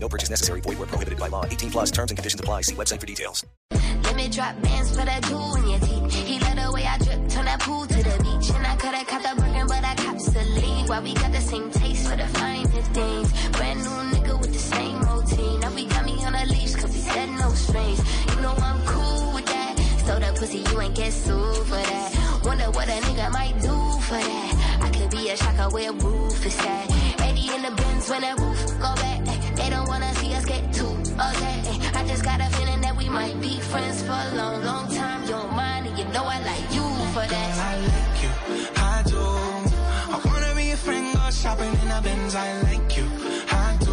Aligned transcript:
No 0.00 0.08
purchase 0.08 0.30
necessary. 0.30 0.60
Void 0.60 0.78
where 0.78 0.86
prohibited 0.86 1.18
by 1.18 1.28
law. 1.28 1.44
18 1.44 1.70
plus 1.70 1.90
terms 1.90 2.10
and 2.10 2.18
conditions 2.18 2.40
apply. 2.40 2.62
See 2.62 2.74
website 2.74 3.00
for 3.00 3.06
details. 3.06 3.44
Let 4.04 4.16
me 4.16 4.28
drop 4.28 4.60
bands 4.62 4.90
for 4.90 5.04
that 5.04 5.22
jewel 5.24 5.54
in 5.56 5.68
your 5.68 5.80
teeth. 5.80 6.26
He 6.26 6.38
let 6.40 6.56
the 6.56 6.72
way 6.72 6.84
I 6.86 6.98
drip, 6.98 7.28
turn 7.28 7.44
that 7.44 7.60
pool 7.60 7.86
to 7.86 7.96
the 7.96 8.16
beach. 8.22 8.50
And 8.50 8.66
I 8.66 8.76
coulda 8.76 9.04
caught 9.04 9.22
the 9.22 9.40
Birkin, 9.40 9.66
but 9.66 9.84
I 9.84 9.94
cops 9.96 10.26
the 10.26 10.42
lead. 10.42 10.88
Why 10.88 11.00
we 11.00 11.14
got 11.14 11.32
the 11.32 11.40
same 11.40 11.70
taste 11.70 12.08
for 12.08 12.16
the 12.16 12.26
finer 12.26 12.58
things. 12.98 13.48
Brand 13.50 13.80
new 13.80 13.98
nigga 14.12 14.40
with 14.40 14.52
the 14.52 14.58
same 14.58 15.00
routine. 15.00 15.60
Now 15.60 15.74
we 15.74 15.84
got 15.86 16.04
me 16.04 16.24
on 16.24 16.34
a 16.34 16.44
leash, 16.46 16.74
cause 16.74 16.92
we 16.92 17.00
said 17.00 17.28
no 17.38 17.50
strings. 17.52 18.00
You 18.30 18.40
know 18.42 18.54
I'm 18.56 18.80
cool 18.86 19.32
with 19.34 19.46
that. 19.46 19.78
So 20.06 20.18
the 20.18 20.32
pussy, 20.38 20.58
you 20.58 20.80
ain't 20.80 20.94
get 20.94 21.12
sued 21.12 21.66
for 21.66 21.82
that. 21.90 22.40
Wonder 22.44 22.70
what 22.70 22.88
a 22.88 22.98
nigga 23.06 23.30
might 23.30 23.54
do 23.60 23.76
for 24.08 24.20
that. 24.28 24.78
I 24.82 24.90
could 24.90 25.10
be 25.10 25.30
a 25.30 25.36
shocker 25.36 25.68
where 25.70 25.92
roof 25.92 26.46
is 26.46 26.58
at. 26.60 26.90
80 27.20 27.54
in 27.56 27.62
the 27.62 27.72
bins 27.76 28.08
when 28.08 28.22
that 28.22 28.38
roof 28.38 28.66
go 28.80 28.94
back. 28.94 29.27
They 29.68 29.74
don't 29.74 29.86
wanna 29.86 30.14
see 30.14 30.32
us 30.32 30.46
get 30.46 30.72
too 30.72 30.86
okay. 30.86 31.60
I 31.92 32.02
just 32.08 32.24
got 32.24 32.40
a 32.40 32.48
feeling 32.56 32.80
that 32.80 32.96
we 32.96 33.06
might 33.06 33.38
be 33.38 33.60
friends 33.60 34.00
for 34.00 34.12
a 34.12 34.34
long, 34.34 34.64
long 34.64 34.88
time. 34.88 35.24
You 35.24 35.28
don't 35.28 35.52
mind, 35.52 35.86
and 35.86 35.98
you 35.98 36.06
know 36.06 36.24
I 36.24 36.40
like 36.40 36.72
you 36.72 36.86
for 37.12 37.26
that. 37.34 37.50
I 37.70 37.74
like 37.92 38.16
you, 38.24 38.32
I 38.76 39.02
do. 39.12 39.20
I 40.14 40.20
wanna 40.24 40.54
be 40.56 40.70
a 40.70 40.76
friend, 40.78 41.14
go 41.14 41.30
shopping 41.30 41.68
in 41.82 41.88
the 41.92 42.00
Benz. 42.02 42.34
I 42.34 42.62
like 42.62 42.96
you, 42.96 43.04
I 43.52 43.76
do. 43.84 43.92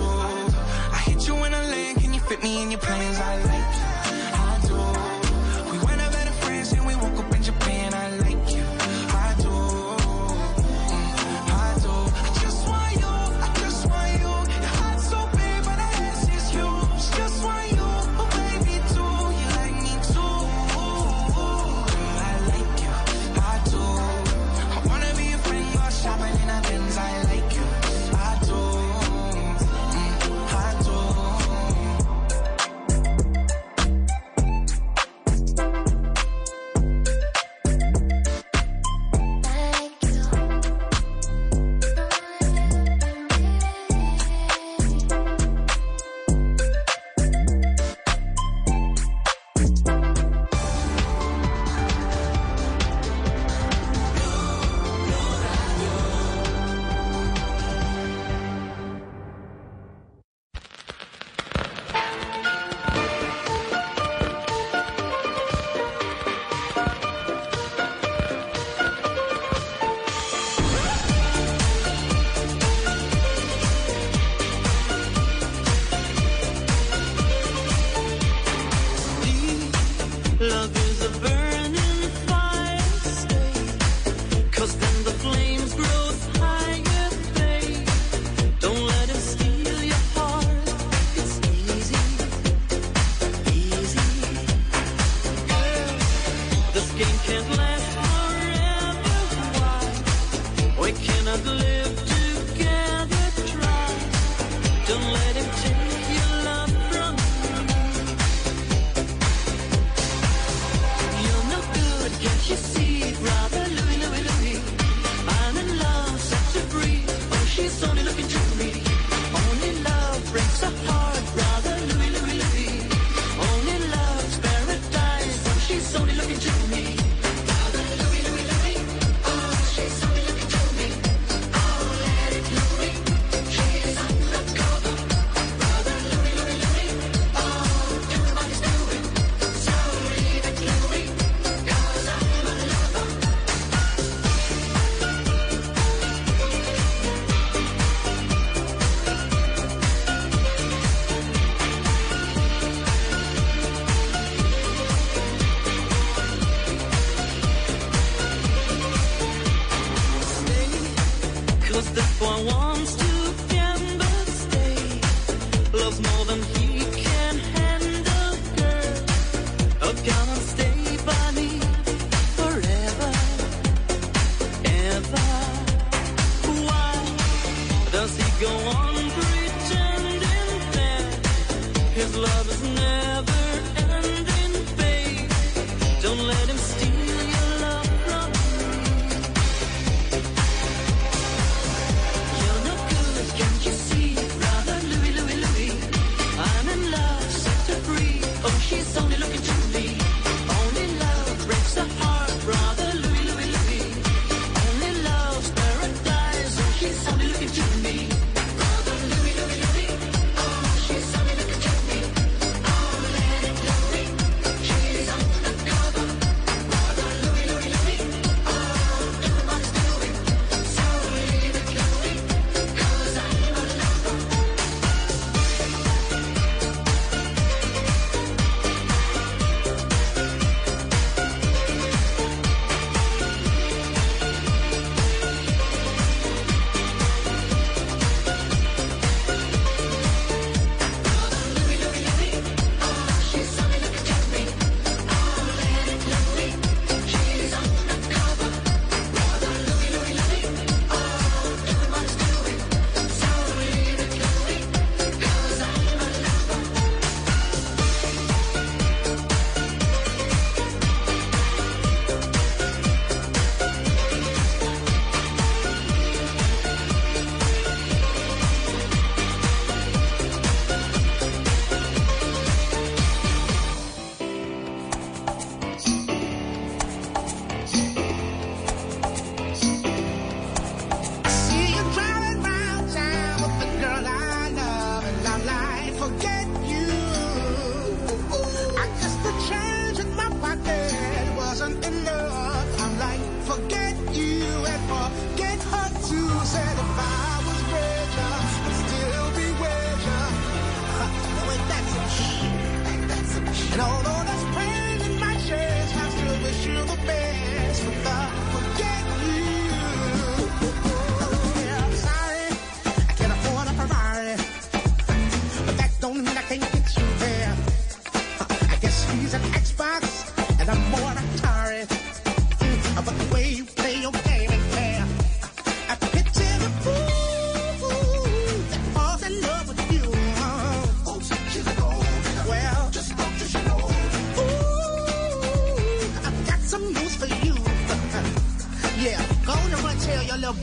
I 0.95 0.99
hit 1.07 1.27
you 1.27 1.35
in 1.43 1.53
a 1.53 1.63
leg, 1.63 1.97
can 1.97 2.13
you 2.13 2.21
fit 2.21 2.41
me 2.41 2.61
in 2.63 2.71
your 2.71 2.79
plans? 2.79 3.19
I 3.19 3.43
like 3.43 3.64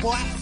tell 0.02 0.41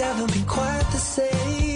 haven't 0.00 0.32
been 0.32 0.46
quite 0.46 0.86
the 0.92 0.98
same. 0.98 1.69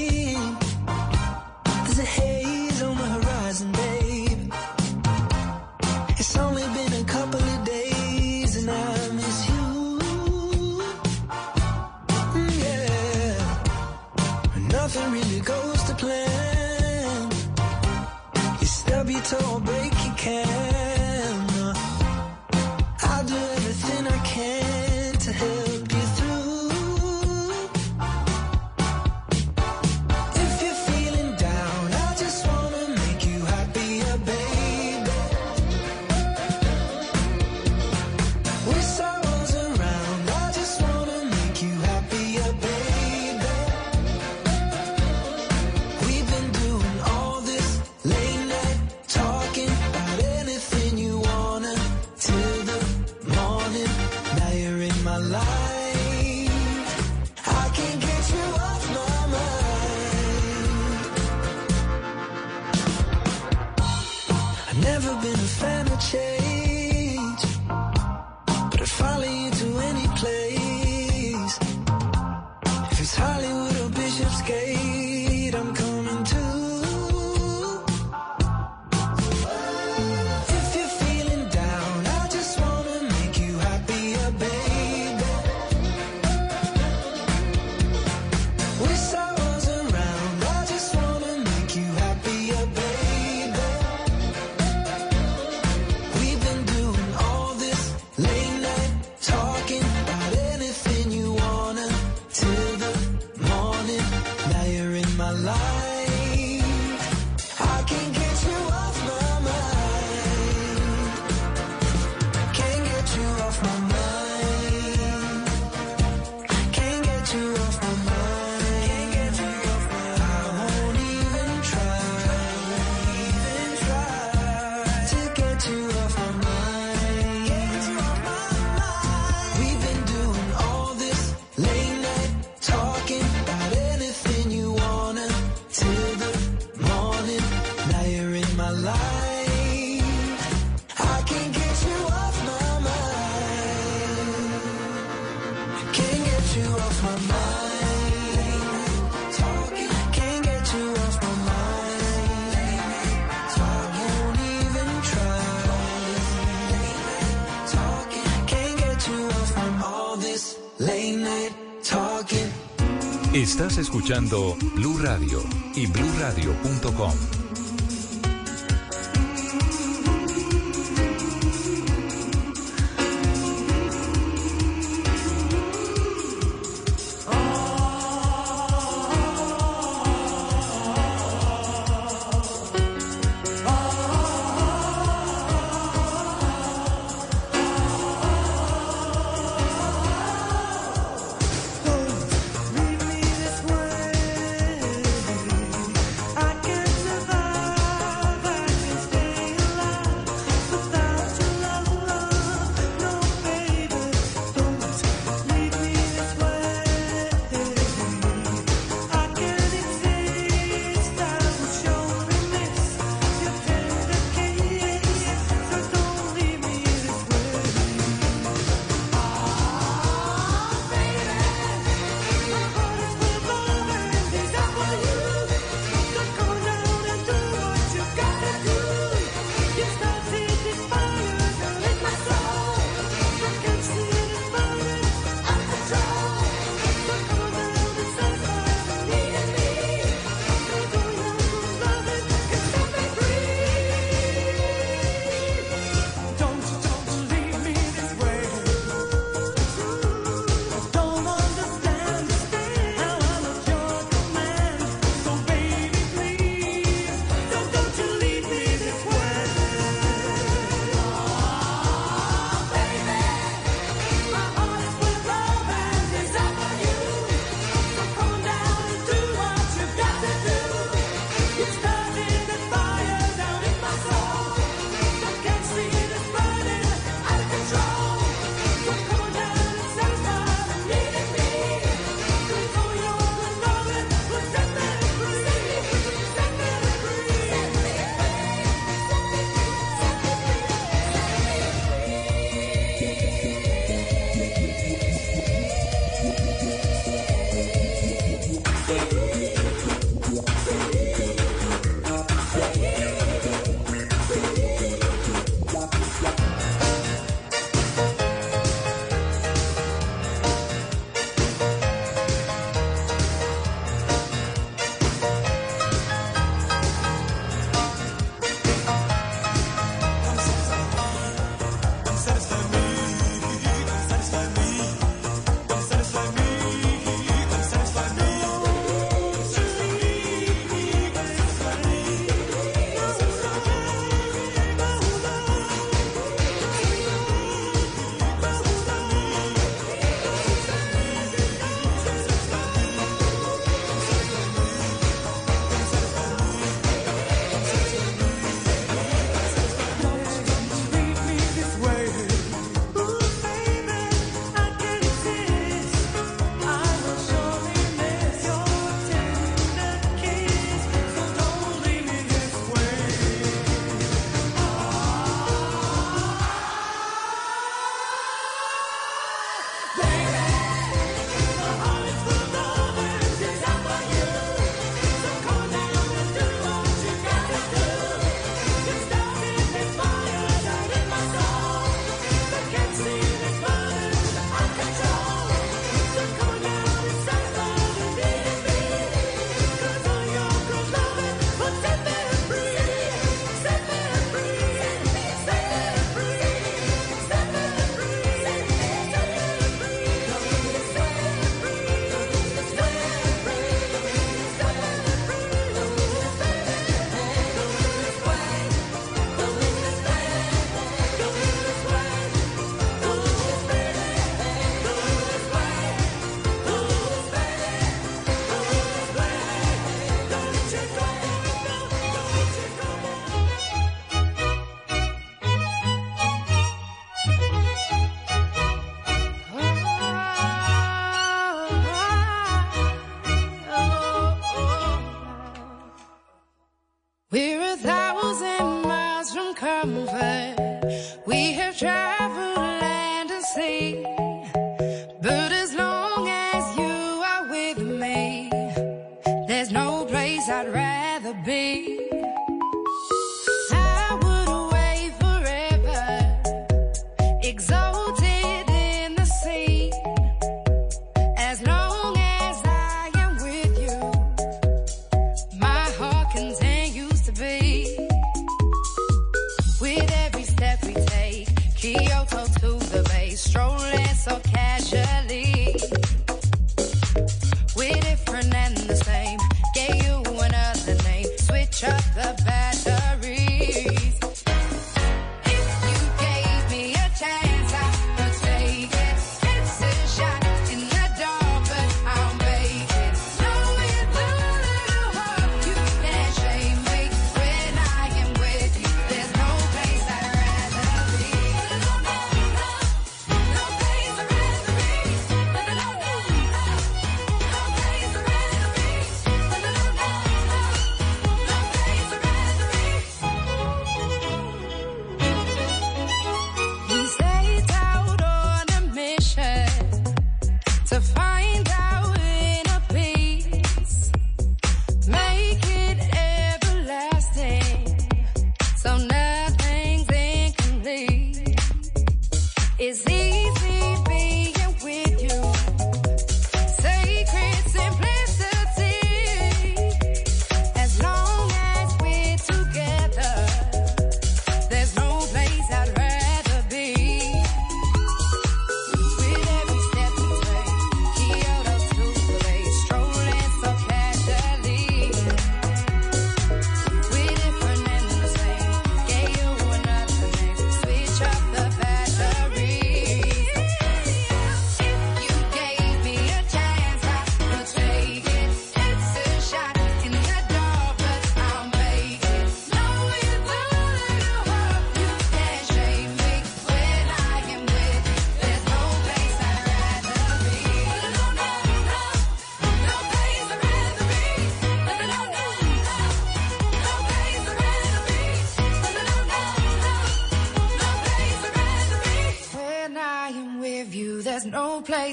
escuchando 163.84 164.56
Blue 164.74 164.96
Radio 164.96 165.42
y 165.74 165.86
BlueRadio.com, 165.86 167.12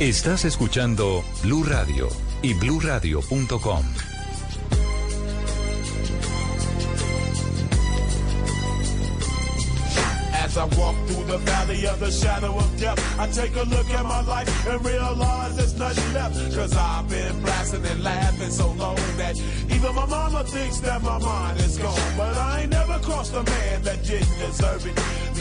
Estás 0.00 0.44
escuchando 0.44 1.22
Blue 1.42 1.62
Radio 1.62 2.08
y 2.42 2.54
bluradio.com. 2.54 3.84
As 10.34 10.56
I 10.56 10.64
walk 10.76 10.96
through 11.06 11.24
the 11.26 11.38
valley 11.38 11.86
of 11.86 12.00
the 12.00 12.10
shadow 12.10 12.56
of 12.56 12.80
death, 12.80 12.98
I 13.20 13.28
take 13.28 13.54
a 13.54 13.62
look 13.62 13.88
at 13.90 14.04
my 14.04 14.22
life 14.22 14.66
and 14.66 14.84
realize 14.84 15.56
there's 15.56 15.78
nothing 15.78 16.14
left. 16.14 16.34
Cause 16.56 16.76
I've 16.76 17.08
been 17.08 17.40
blasting 17.42 17.86
and 17.86 18.02
laughing 18.02 18.50
so 18.50 18.72
long 18.72 18.96
that 19.18 19.36
even 19.70 19.94
my 19.94 20.06
mama 20.06 20.42
thinks 20.42 20.80
that 20.80 21.00
my 21.02 21.18
mind 21.18 21.60
is 21.60 21.78
gone. 21.78 22.16
But 22.16 22.36
I 22.36 22.62
ain't 22.62 22.72
never 22.72 22.98
crossed 22.98 23.34
a 23.34 23.42
man 23.44 23.82
that 23.82 24.02
didn't 24.02 24.36
deserve 24.40 24.84
it. 24.84 24.98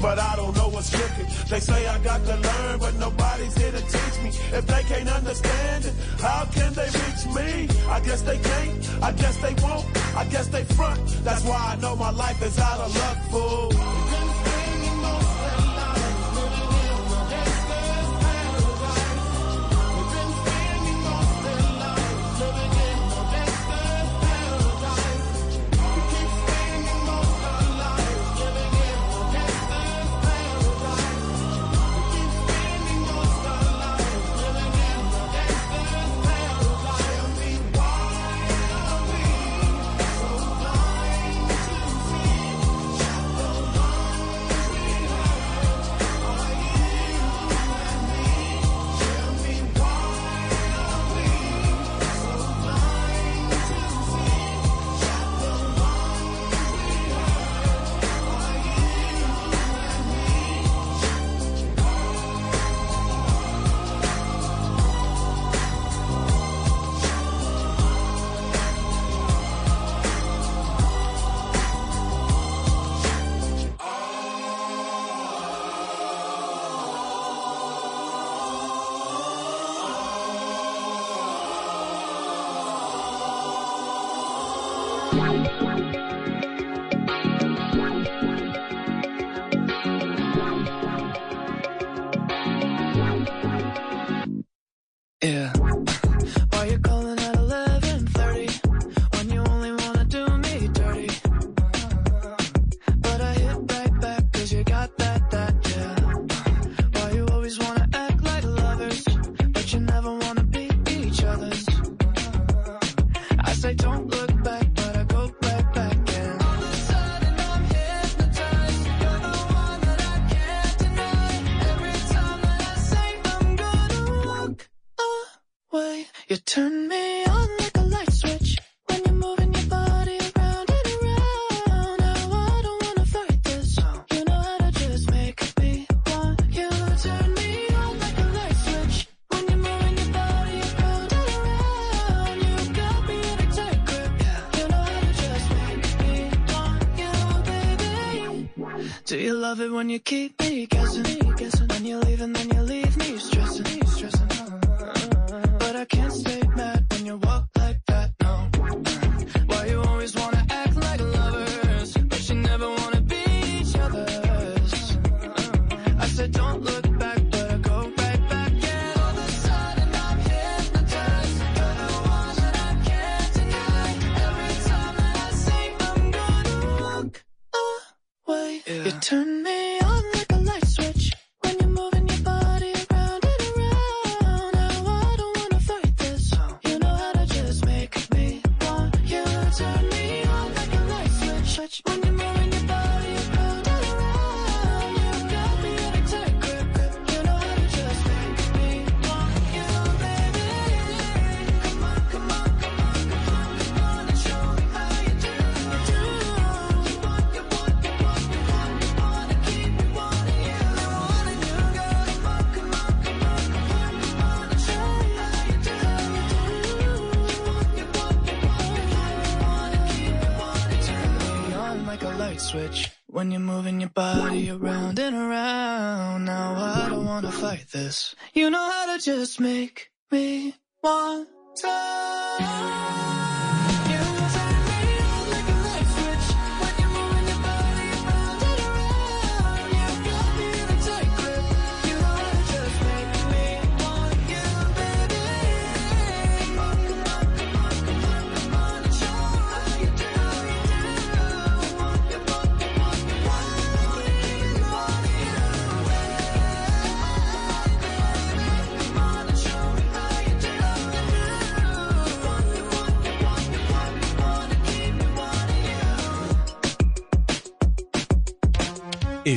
but 0.00 0.18
I 0.18 0.36
don't 0.36 0.54
know 0.56 0.68
what's 0.68 0.90
tricky. 0.90 1.24
They 1.50 1.60
say 1.60 1.86
I 1.86 1.98
got 1.98 2.24
to 2.24 2.36
learn, 2.36 2.78
but 2.78 2.94
nobody's 2.96 3.56
here 3.56 3.72
to 3.72 3.80
teach 3.80 4.16
me. 4.22 4.30
If 4.56 4.66
they 4.66 4.82
can't 4.84 5.08
understand 5.08 5.84
it, 5.84 5.94
how 6.20 6.44
can 6.52 6.72
they 6.74 6.88
reach 7.00 7.24
me? 7.36 7.68
I 7.88 8.00
guess 8.00 8.22
they 8.22 8.38
can't, 8.38 9.02
I 9.02 9.12
guess 9.12 9.36
they 9.38 9.54
won't, 9.62 9.86
I 10.16 10.24
guess 10.24 10.46
they 10.48 10.64
front. 10.64 11.06
That's 11.24 11.44
why 11.44 11.74
I 11.74 11.76
know 11.80 11.96
my 11.96 12.10
life 12.10 12.42
is 12.42 12.58
out 12.58 12.80
of 12.80 12.94
luck, 12.94 13.18
fool. 13.30 14.47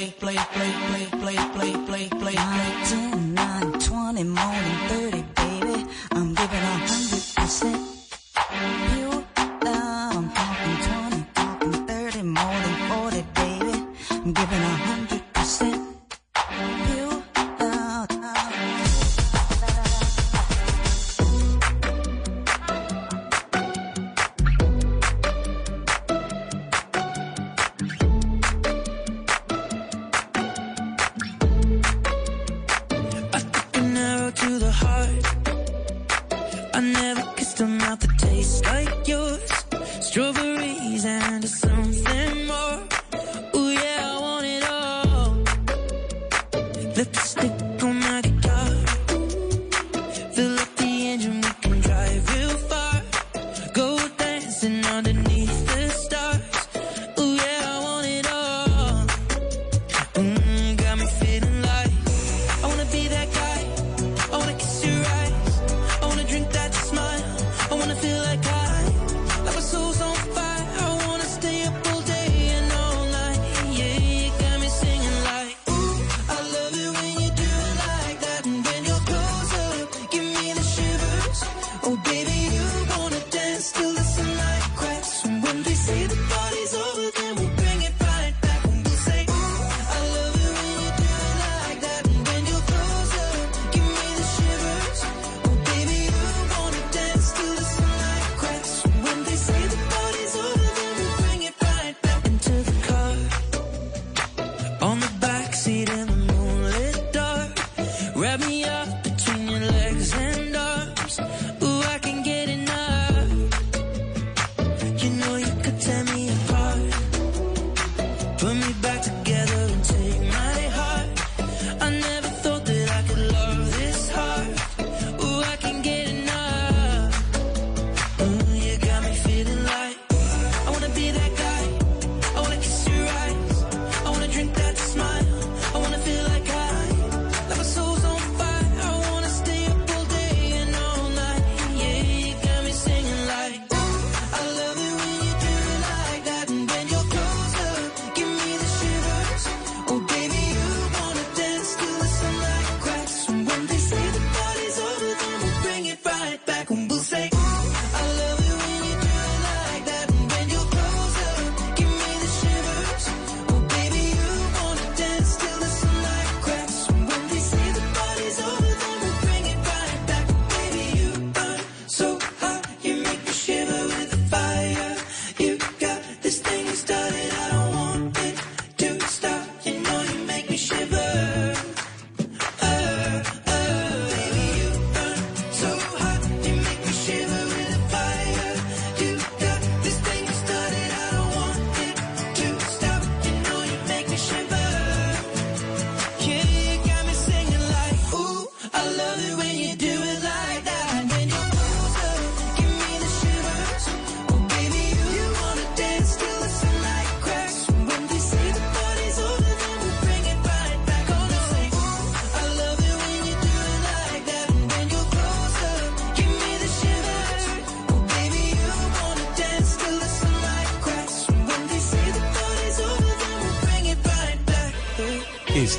play, 0.00 0.12
play, 0.18 0.36
play, 0.36 0.72
play, 0.86 1.06
play, 1.20 1.36
play, 1.54 1.72
play, 1.86 2.08
play. 2.08 2.34
19, 2.34 3.34
9, 3.34 3.72
20, 3.80 4.24
more 4.24 4.34
than 4.34 4.88
30, 4.88 5.22
baby. 5.34 5.86
I'm 6.12 6.34
giving 6.34 6.58
up. 6.58 7.09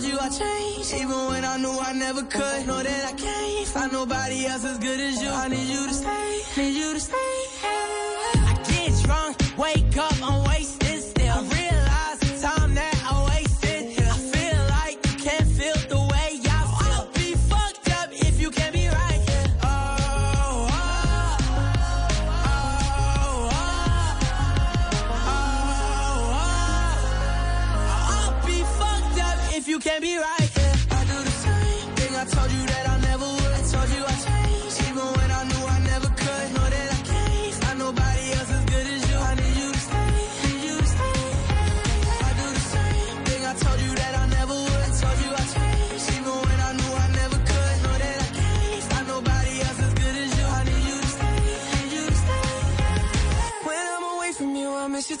told 0.00 0.12
you 0.12 0.18
I 0.20 0.28
changed, 0.28 0.94
even 0.94 1.26
when 1.28 1.44
I 1.44 1.56
knew 1.56 1.76
I 1.78 1.92
never 1.92 2.22
could. 2.22 2.66
Know 2.66 2.82
that 2.82 3.04
I 3.04 3.12
can't 3.12 3.66
find 3.66 3.92
nobody 3.92 4.46
else 4.46 4.64
as 4.64 4.78
good 4.78 5.00
as 5.00 5.20
you. 5.22 5.28
I 5.28 5.48
need 5.48 5.68
you 5.68 5.86
to 5.86 5.94
stay. 5.94 6.17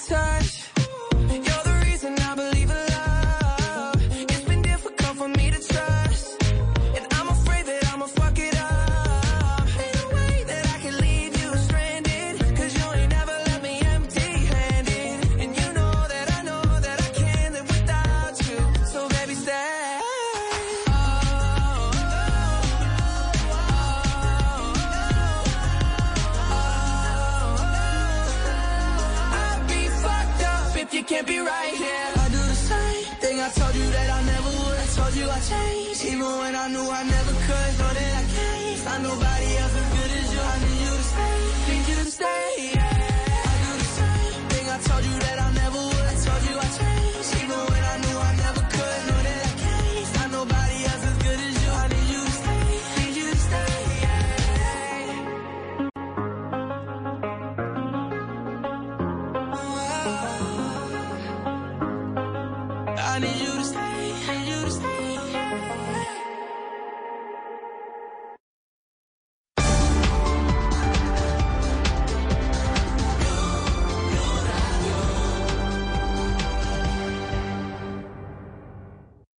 touch. 0.06 0.67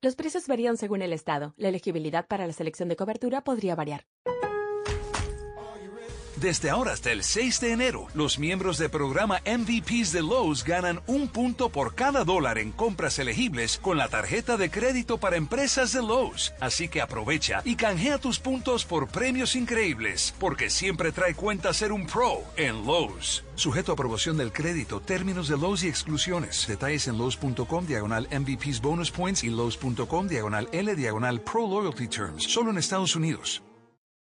Los 0.00 0.14
precios 0.14 0.46
varían 0.46 0.76
según 0.76 1.02
el 1.02 1.12
estado. 1.12 1.54
La 1.56 1.70
elegibilidad 1.70 2.28
para 2.28 2.46
la 2.46 2.52
selección 2.52 2.88
de 2.88 2.94
cobertura 2.94 3.42
podría 3.42 3.74
variar. 3.74 4.06
Desde 6.40 6.70
ahora 6.70 6.92
hasta 6.92 7.10
el 7.10 7.24
6 7.24 7.60
de 7.60 7.72
enero, 7.72 8.06
los 8.14 8.38
miembros 8.38 8.78
del 8.78 8.90
programa 8.90 9.40
MVPs 9.44 10.12
de 10.12 10.22
Lowe's 10.22 10.62
ganan 10.62 11.00
un 11.08 11.26
punto 11.26 11.68
por 11.68 11.96
cada 11.96 12.22
dólar 12.22 12.58
en 12.58 12.70
compras 12.70 13.18
elegibles 13.18 13.78
con 13.82 13.98
la 13.98 14.06
tarjeta 14.06 14.56
de 14.56 14.70
crédito 14.70 15.18
para 15.18 15.34
empresas 15.34 15.92
de 15.92 16.00
Lowe's. 16.00 16.54
Así 16.60 16.88
que 16.88 17.00
aprovecha 17.00 17.60
y 17.64 17.74
canjea 17.74 18.18
tus 18.18 18.38
puntos 18.38 18.84
por 18.84 19.08
premios 19.08 19.56
increíbles, 19.56 20.32
porque 20.38 20.70
siempre 20.70 21.10
trae 21.10 21.34
cuenta 21.34 21.74
ser 21.74 21.90
un 21.90 22.06
pro 22.06 22.44
en 22.56 22.86
Lowe's. 22.86 23.42
Sujeto 23.56 23.90
a 23.90 23.94
aprobación 23.94 24.36
del 24.36 24.52
crédito, 24.52 25.00
términos 25.00 25.48
de 25.48 25.56
Lowe's 25.56 25.82
y 25.82 25.88
exclusiones. 25.88 26.68
Detalles 26.68 27.08
en 27.08 27.18
Lowe's.com 27.18 27.84
diagonal 27.84 28.28
MVPs 28.30 28.80
bonus 28.80 29.10
points 29.10 29.42
y 29.42 29.50
Lowe's.com 29.50 30.28
diagonal 30.28 30.68
L 30.70 30.94
diagonal 30.94 31.40
pro 31.40 31.66
loyalty 31.66 32.06
terms. 32.06 32.44
Solo 32.44 32.70
en 32.70 32.78
Estados 32.78 33.16
Unidos. 33.16 33.60